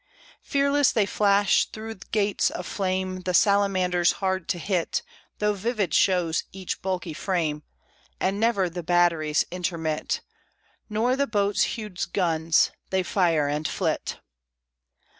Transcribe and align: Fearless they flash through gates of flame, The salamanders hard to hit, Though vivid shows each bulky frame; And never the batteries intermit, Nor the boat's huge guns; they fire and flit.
Fearless 0.41 0.91
they 0.91 1.05
flash 1.05 1.65
through 1.67 1.93
gates 2.11 2.49
of 2.49 2.65
flame, 2.65 3.19
The 3.21 3.35
salamanders 3.35 4.13
hard 4.13 4.49
to 4.49 4.57
hit, 4.57 5.03
Though 5.37 5.53
vivid 5.53 5.93
shows 5.93 6.43
each 6.51 6.81
bulky 6.81 7.13
frame; 7.13 7.61
And 8.19 8.39
never 8.39 8.67
the 8.67 8.81
batteries 8.81 9.45
intermit, 9.51 10.21
Nor 10.89 11.15
the 11.15 11.27
boat's 11.27 11.77
huge 11.77 12.13
guns; 12.13 12.71
they 12.89 13.03
fire 13.03 13.47
and 13.47 13.67
flit. 13.67 14.17